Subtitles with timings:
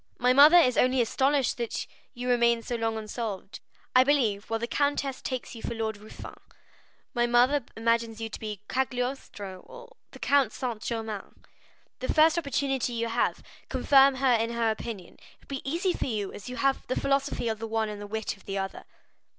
[0.17, 3.59] My mother is only astonished that you remain so long unsolved.
[3.95, 6.33] I believe, while the Countess G—— takes you for Lord Ruthven,
[7.13, 11.43] my mother imagines you to be Cagliostro or the Count Saint Germain.
[11.99, 16.07] The first opportunity you have, confirm her in her opinion; it will be easy for
[16.07, 18.85] you, as you have the philosophy of the one and the wit of the other."